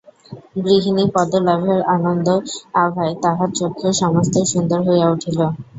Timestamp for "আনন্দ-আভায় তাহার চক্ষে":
1.95-3.89